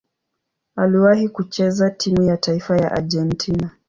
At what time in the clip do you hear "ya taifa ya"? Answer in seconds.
2.23-2.91